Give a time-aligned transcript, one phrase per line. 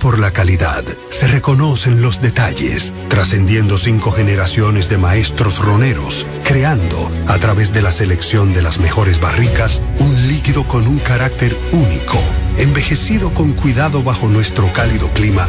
[0.00, 0.82] por la calidad.
[1.10, 7.80] Se reconoce en los detalles, trascendiendo cinco generaciones de maestros roneros, creando, a través de
[7.80, 12.18] la selección de las mejores barricas, un líquido con un carácter único,
[12.58, 15.48] envejecido con cuidado bajo nuestro cálido clima,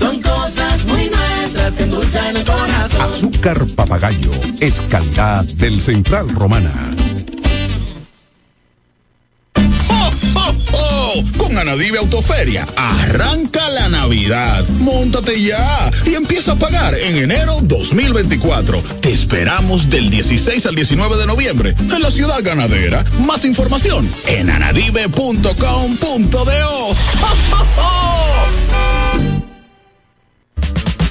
[0.00, 3.02] Son cosas muy nuestras que endulzan el corazón.
[3.02, 6.72] Azúcar papagayo es calidad del Central Romana.
[9.54, 11.24] ¡Jo, jo, jo!
[11.36, 14.66] Con Anadive Autoferia, arranca la Navidad.
[14.78, 18.82] Móntate ya y empieza a pagar en enero 2024.
[19.02, 23.04] Te esperamos del 16 al 19 de noviembre en la ciudad ganadera.
[23.26, 25.58] Más información en anadive.com.do.
[26.40, 26.94] ¡Jo,
[27.50, 28.99] jo, jo!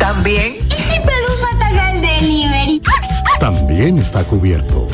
[0.00, 0.56] También.
[0.66, 2.82] ¿Y si Pelusa ataca el delivery?
[3.38, 4.88] También está cubierto.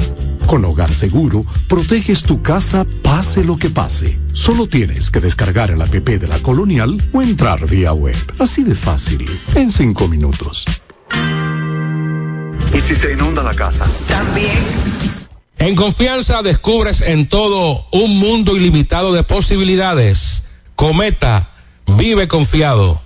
[0.47, 4.21] Con Hogar Seguro, proteges tu casa pase lo que pase.
[4.33, 8.17] Solo tienes que descargar el app de la Colonial o entrar vía web.
[8.39, 10.65] Así de fácil, en cinco minutos.
[12.75, 13.87] ¿Y si se inunda la casa?
[14.09, 14.59] También.
[15.59, 20.43] En confianza descubres en todo un mundo ilimitado de posibilidades.
[20.75, 21.55] Cometa,
[21.87, 23.06] vive confiado.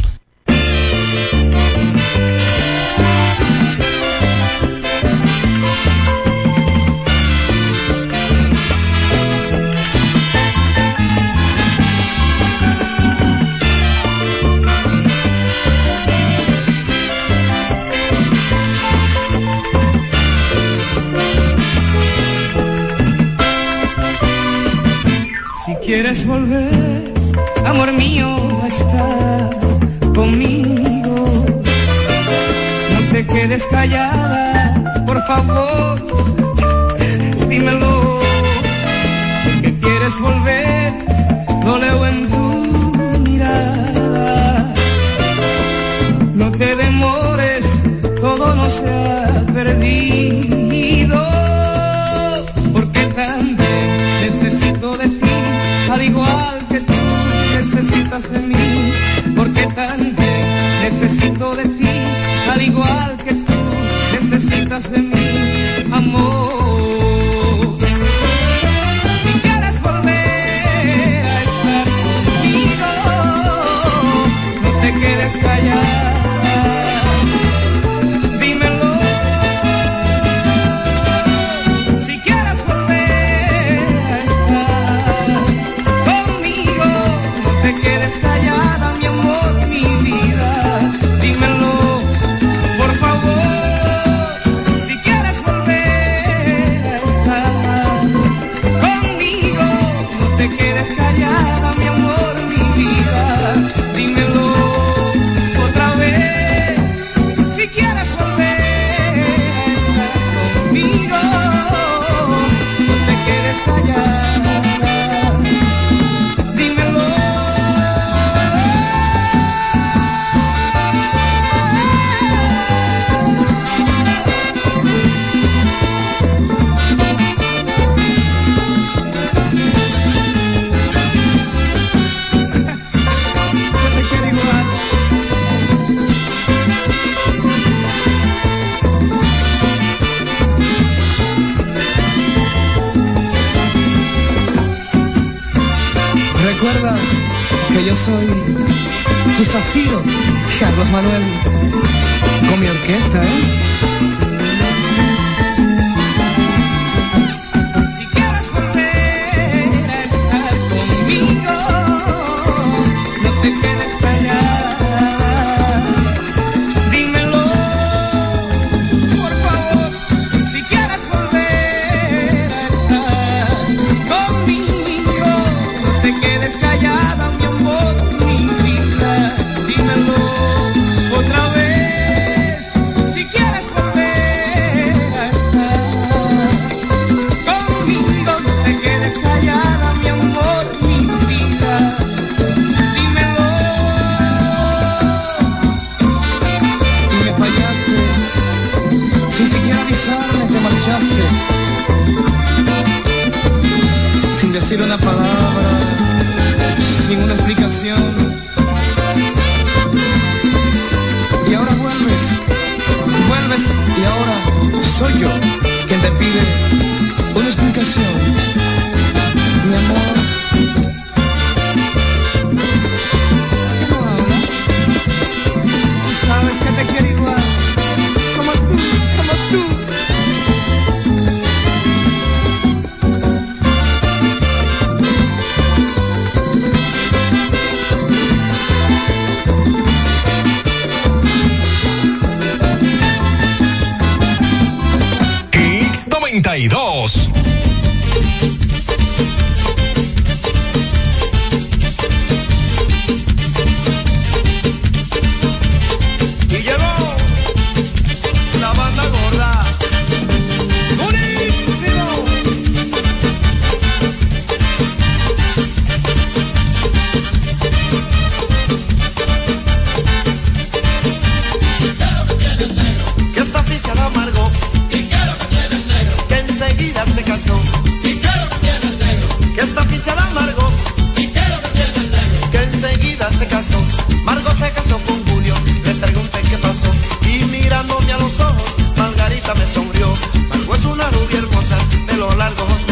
[25.71, 27.13] Si quieres volver,
[27.65, 28.27] amor mío,
[28.61, 29.49] a estar
[30.13, 31.15] conmigo.
[32.93, 34.73] No te quedes callada,
[35.07, 36.05] por favor,
[37.47, 38.19] dímelo.
[39.61, 40.93] Que quieres volver,
[41.63, 42.50] lo leo en tu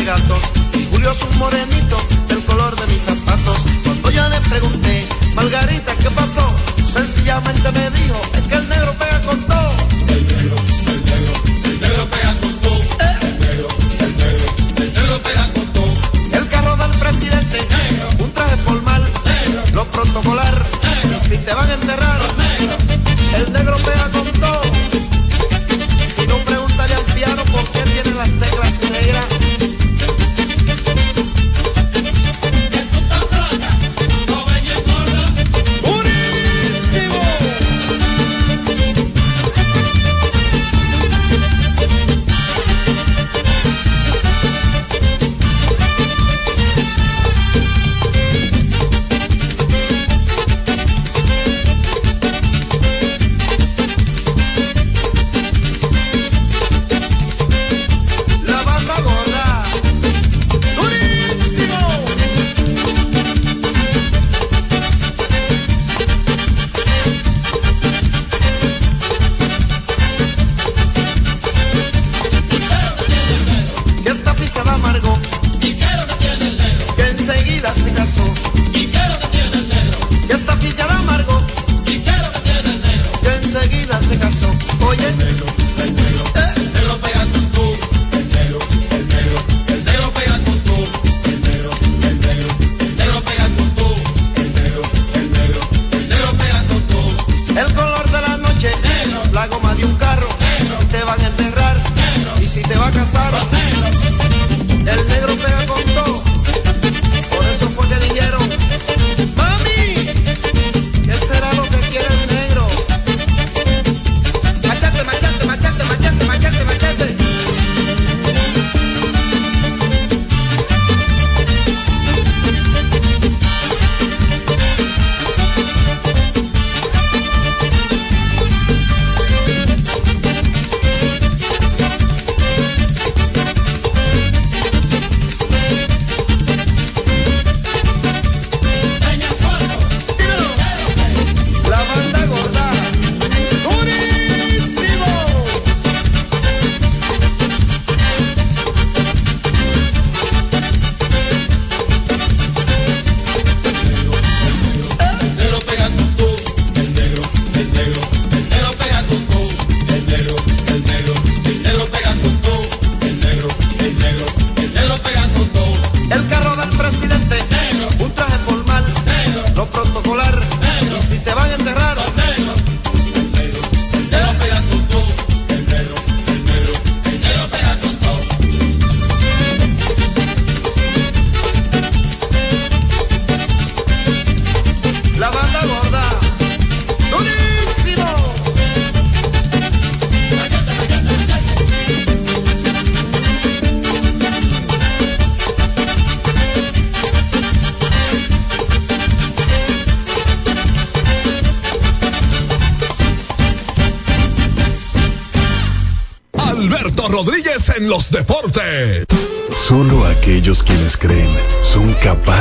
[0.10, 0.42] gatos.
[0.74, 3.60] Y Julio es un morenito del color de mis zapatos.
[3.84, 6.46] Cuando yo le pregunté, Margarita, ¿qué pasó?
[6.84, 8.94] Sencillamente me dijo, es que el negro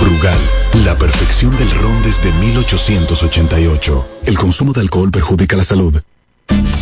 [0.00, 0.38] Brugal,
[0.84, 4.06] la perfección del ron desde 1888.
[4.26, 6.00] El consumo de alcohol perjudica la salud.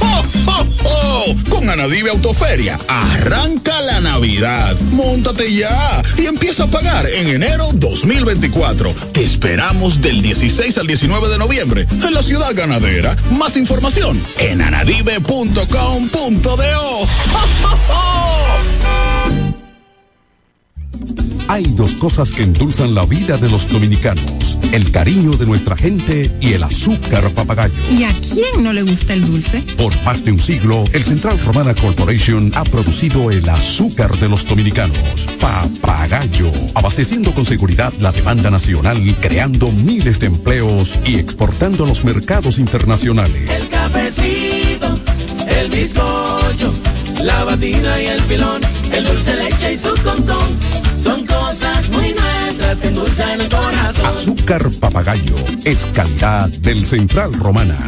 [0.00, 1.34] ¡Oh, oh, oh!
[1.48, 4.76] Con Anadive Autoferia, arranca la Navidad.
[4.92, 8.92] Móntate ya y empieza a pagar en enero 2024.
[9.12, 13.16] Te esperamos del 16 al 19 de noviembre en la ciudad ganadera.
[13.38, 15.60] Más información en anadive.com.do.
[16.52, 17.06] ¡Oh,
[17.64, 18.20] oh, oh!
[21.50, 26.30] Hay dos cosas que endulzan la vida de los dominicanos, el cariño de nuestra gente
[26.40, 27.74] y el azúcar papagayo.
[27.90, 29.60] ¿Y a quién no le gusta el dulce?
[29.76, 34.46] Por más de un siglo, el Central Romana Corporation ha producido el azúcar de los
[34.46, 41.88] dominicanos, papagayo, abasteciendo con seguridad la demanda nacional, creando miles de empleos y exportando a
[41.88, 43.60] los mercados internacionales.
[43.60, 44.94] El cafecito,
[45.48, 46.72] el bizcocho,
[47.22, 48.60] la batina y el filón,
[48.92, 50.58] el dulce leche y su concón.
[50.96, 54.06] Son cosas muy nuestras que endulzan el corazón.
[54.06, 57.78] Azúcar papagayo es calidad del Central Romana.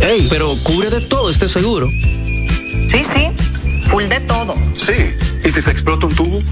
[0.00, 1.88] Ey, pero cubre de todo este seguro.
[1.88, 3.30] Sí, sí,
[3.90, 4.54] full de todo.
[4.74, 6.42] Sí, ¿y si se explota un tubo?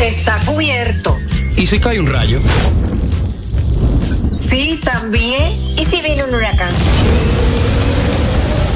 [0.00, 1.18] Está cubierto.
[1.56, 2.40] ¿Y si cae un rayo?
[4.52, 5.50] Sí, también.
[5.78, 6.74] ¿Y si viene un huracán?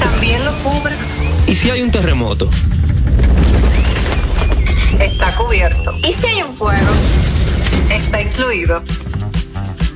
[0.00, 0.94] También lo cubre.
[1.46, 2.48] ¿Y si hay un terremoto?
[4.98, 5.92] Está cubierto.
[5.98, 6.90] ¿Y si hay un fuego?
[7.90, 8.82] Está incluido.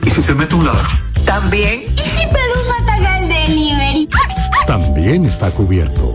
[0.04, 0.82] ¿Y si se mete un lado?
[1.24, 1.84] También.
[1.96, 4.08] ¿Y si Pelusa ataca el delivery?
[4.66, 6.14] También está cubierto.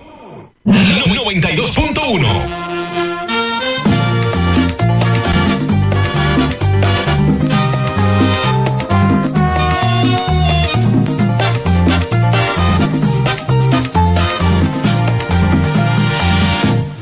[0.63, 2.21] 92.1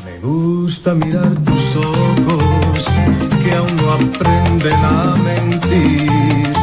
[0.06, 2.86] Me gusta mirar tus ojos
[3.43, 6.54] que aún no aprenden a mentir.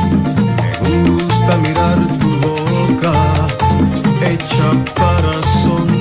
[0.62, 0.70] Me
[1.10, 3.12] gusta mirar tu boca
[4.22, 5.32] hecha para
[5.62, 5.95] sonreír.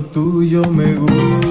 [0.00, 1.49] Tuyo me gusta,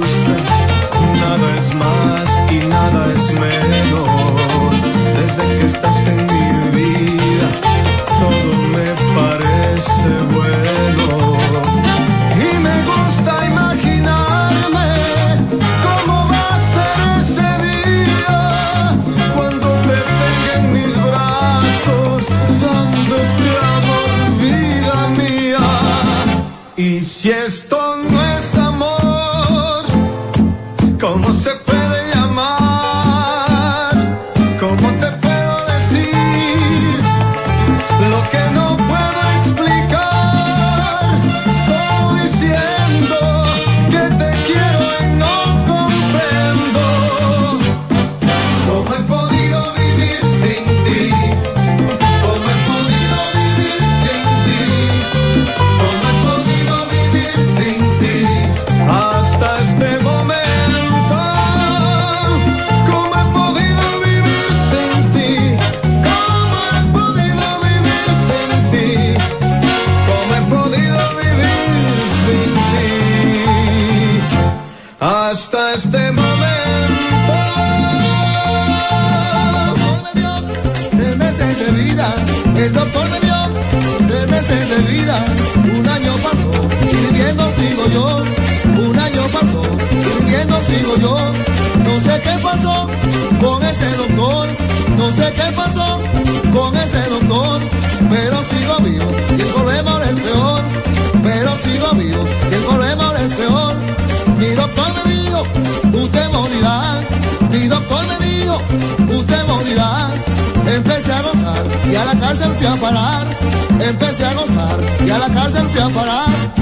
[115.79, 116.58] a parar.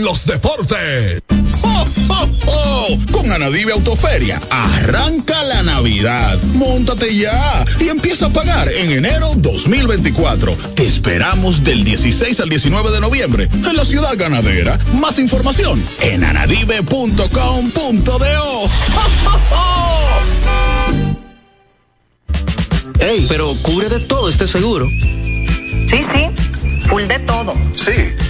[0.00, 1.22] En los deportes.
[1.60, 2.86] ¡Jo, jo, jo!
[3.12, 6.38] Con Anadive Autoferia, arranca la Navidad.
[6.54, 10.56] Móntate ya y empieza a pagar en enero 2024.
[10.74, 14.78] Te esperamos del 16 al 19 de noviembre en la ciudad ganadera.
[14.94, 17.28] Más información en anadive.com.do.
[17.28, 18.68] ¡Jo,
[19.24, 20.00] jo, jo!
[23.00, 24.88] Ey, pero cubre de todo este seguro.
[24.88, 27.54] Sí, sí, full de todo.
[27.74, 28.29] Sí.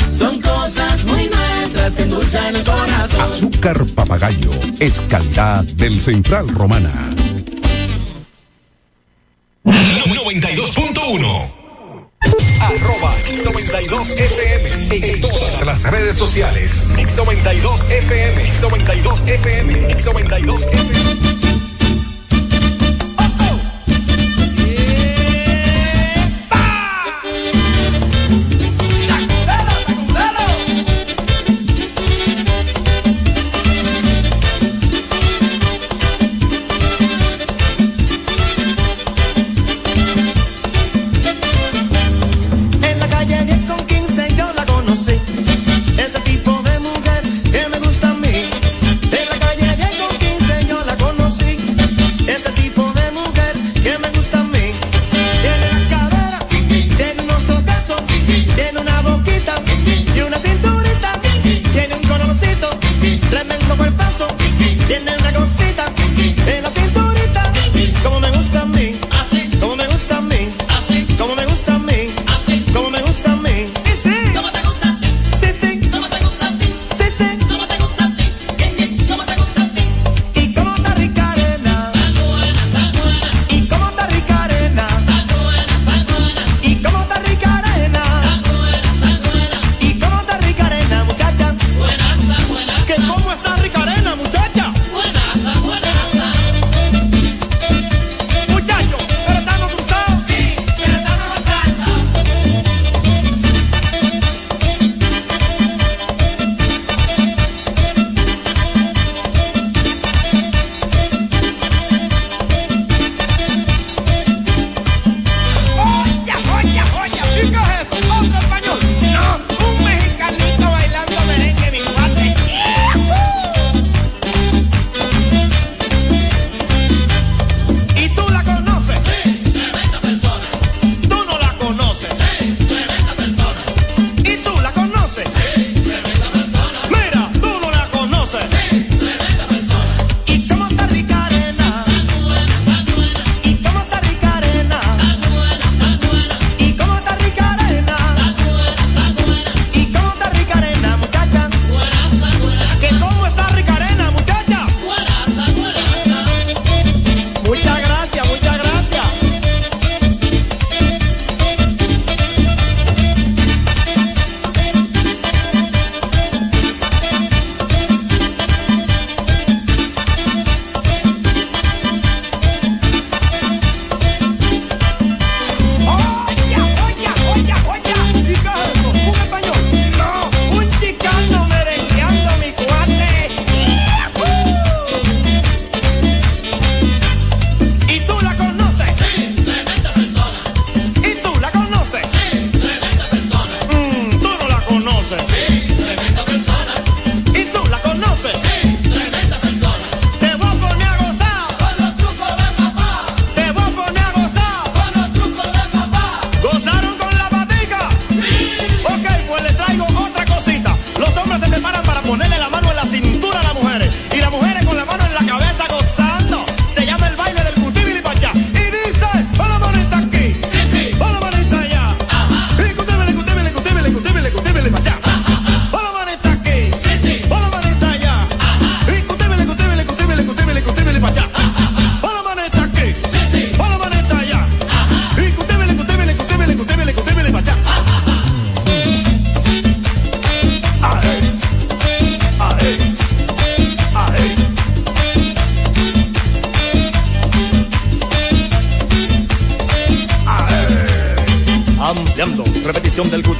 [0.21, 3.21] Son cosas muy nuestras que endulzan el corazón.
[3.21, 6.93] Azúcar papagayo es calidad del Central Romana.
[9.65, 11.51] 92.1
[12.61, 16.87] Arroba X92 FM en todas las redes sociales.
[16.95, 17.89] X92
[19.27, 21.40] FM, X92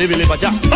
[0.01, 0.70] posición del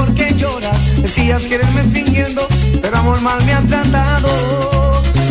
[0.00, 1.02] por qué lloras.
[1.02, 2.46] Decías quererme fingiendo,
[2.80, 4.30] pero amor mal me ha tratado.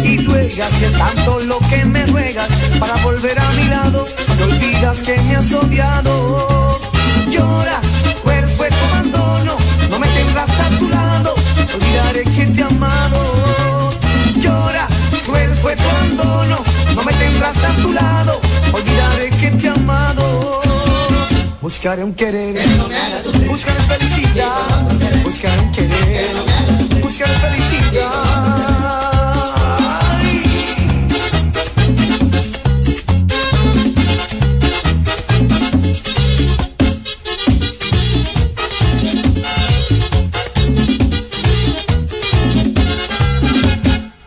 [0.04, 2.50] Y ruegas que tanto lo que me ruegas
[2.80, 4.06] para volver a mi lado.
[4.38, 6.80] Te olvidas que me has odiado.
[7.32, 7.86] Lloras,
[8.24, 9.54] cuál fue tu abandono.
[9.90, 11.34] No me tendrás a tu lado.
[11.76, 13.92] Olvidaré que te he amado.
[14.44, 14.88] Llora,
[15.26, 16.58] cruel fue tu abandono.
[16.96, 18.40] No me tendrás a tu lado.
[18.72, 20.69] Olvidaré que te he amado.
[21.62, 22.56] Buscaré un querer,
[23.46, 24.88] buscaré felicidad,
[25.26, 26.26] buscaré un querer,
[27.02, 28.10] buscaré felicidad.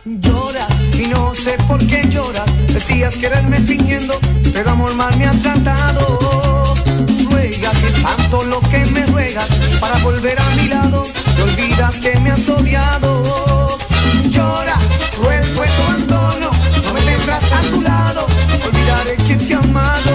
[0.05, 0.69] Lloras
[0.99, 2.45] y no sé por qué lloras.
[2.67, 4.19] Decías quererme fingiendo,
[4.53, 6.32] pero amor mal me has tratado.
[8.03, 9.47] Tanto lo que me ruegas
[9.79, 11.03] para volver a mi lado.
[11.35, 13.21] Te olvidas que me has odiado.
[14.29, 14.77] Llora,
[15.15, 16.51] cruel fue tu abandono.
[16.83, 18.27] No me tendrás a tu lado.
[18.65, 20.13] Olvidaré que te he amado.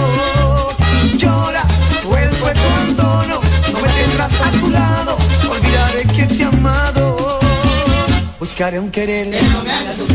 [1.17, 1.63] Llora,
[2.03, 3.41] cruel fue tu abandono.
[3.73, 5.17] No me tendrás a tu lado.
[5.49, 7.39] Olvidaré que te he amado.
[8.39, 9.27] Buscaré un querer,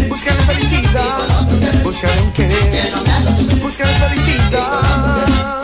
[0.09, 1.49] buscaré felicidad,
[1.83, 2.93] buscaré un querer,
[3.63, 5.64] buscaré felicidad.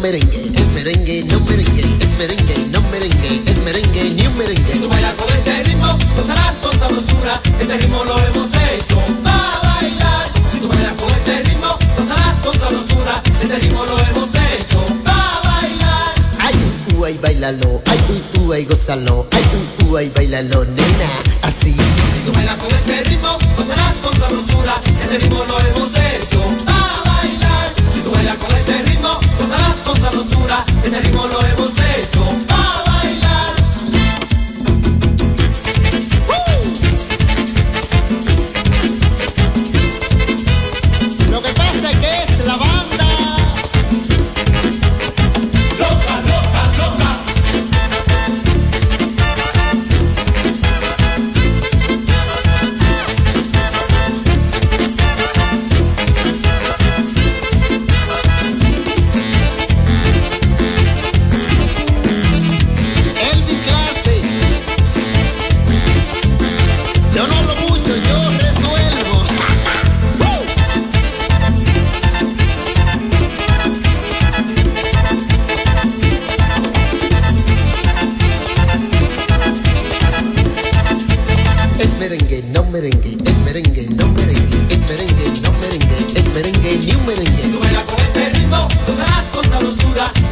[0.00, 4.72] merengue, es merengue, no merengue, es merengue, no merengue, es merengue, ni un merengue.
[4.72, 9.60] Si tú bailas con este ritmo, gozarás con sabrosura, este ritmo lo hemos hecho para
[9.62, 10.26] bailar.
[10.50, 15.40] Si tú bailas con este ritmo, gozarás con sabrosura, este ritmo lo hemos hecho para
[15.44, 16.14] bailar.
[16.38, 16.54] Ay,
[16.88, 19.44] uy, uy, bailalo, ay, uy, uy, gozalo, ay,
[19.82, 21.10] uy, uy, bailalo, nena,
[21.42, 21.72] así.
[21.74, 25.99] Si tú bailas con este ritmo, gozarás con sabrosura, este ritmo lo hemos hecho.
[30.82, 31.49] En el ritmo lo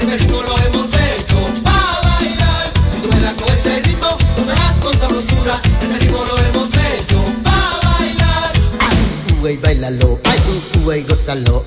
[0.01, 2.67] En el ritmo lo hemos hecho, pa' bailar.
[2.93, 4.09] Si tú helas con este ritmo,
[4.43, 8.53] usarás con esta bruscura En el ritmo lo hemos hecho, pa' bailar.
[8.81, 8.97] Ay,
[9.31, 11.65] un cubay bailalo, ay, un cubay gózalo.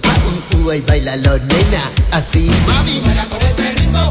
[0.72, 2.50] Ay, bailalo, nena, así.
[2.66, 4.10] Mami, huela con este ritmo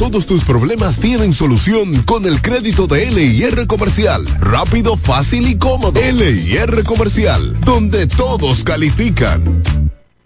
[0.00, 4.24] todos tus problemas tienen solución con el crédito de LIR Comercial.
[4.38, 6.00] Rápido, fácil y cómodo.
[6.00, 9.62] LIR Comercial, donde todos califican.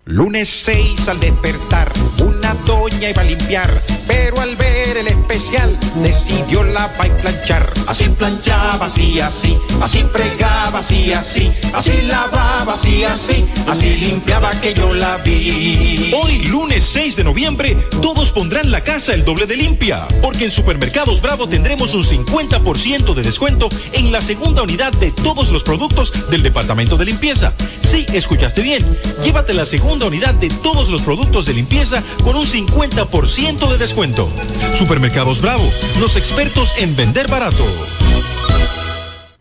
[0.04, 6.62] Lunes 6 al despertar, una doña iba a limpiar, pero al ver el especial decidió
[6.62, 7.72] lavar y planchar.
[7.86, 14.74] Así planchaba, así, así, así fregaba, así, así, así lavaba, así, así, así limpiaba que
[14.74, 16.12] yo la vi.
[16.14, 20.50] Hoy, lunes 6 de noviembre, todos pondrán la casa el doble de limpia, porque en
[20.50, 26.30] Supermercados Bravo tendremos un 50% de descuento en la segunda unidad de todos los productos
[26.30, 27.52] del departamento de limpieza.
[27.82, 28.84] Sí, escuchaste bien.
[29.22, 34.28] Llévate la segunda unidad de todos los productos de limpieza con un 50% de descuento.
[34.76, 35.62] Supermercados Bravo,
[36.00, 37.64] los expertos en vender barato.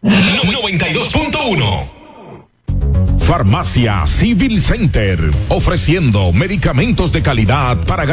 [0.04, 1.90] 92.1.
[3.18, 8.12] Farmacia Civil Center, ofreciendo medicamentos de calidad para garantizar